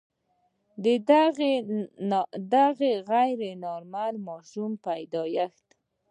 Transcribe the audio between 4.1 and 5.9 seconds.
ماشوم پیدایښت.